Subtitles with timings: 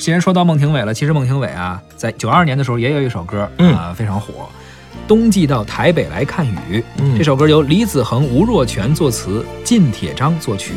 [0.00, 4.48] 既然说到孟庭苇了，其实孟庭苇啊在九二年的时候也有一首歌啊非常火，
[5.06, 6.82] 冬季到台北来看雨。
[7.16, 10.72] 这首歌由李子恒、吴若权作词，靳铁章作曲。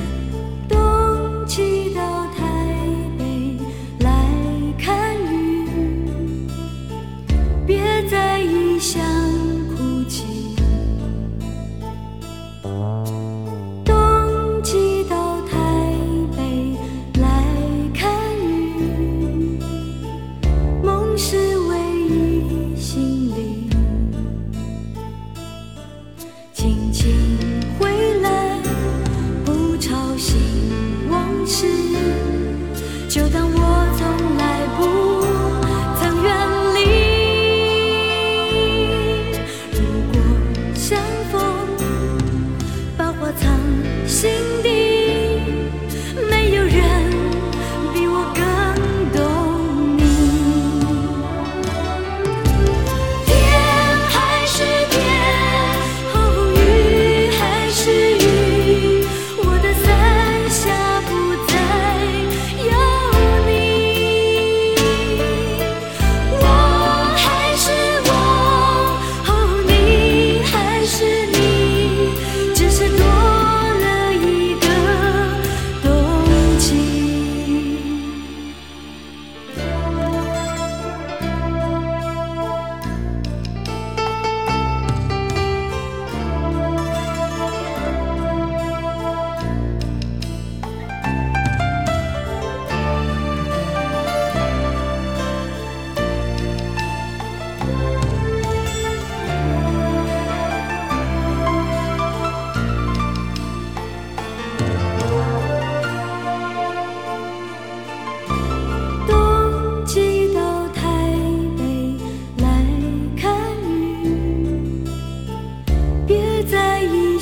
[33.09, 33.66] 就当我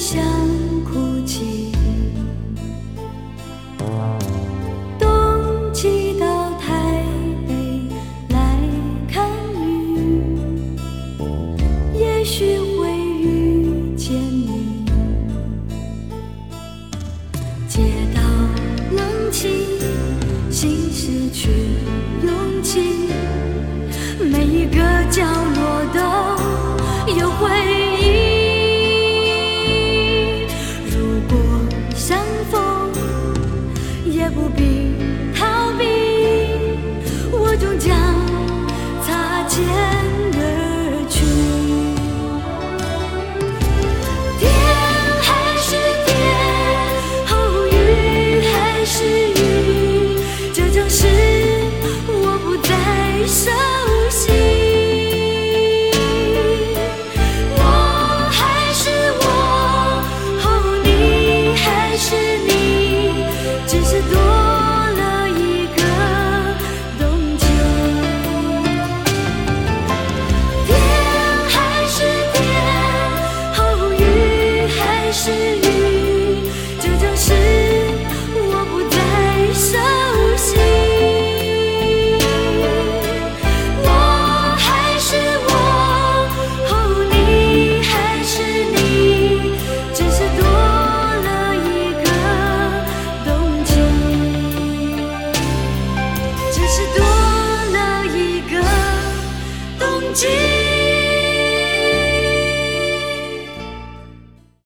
[0.06, 0.45] 想
[34.26, 34.85] 也不必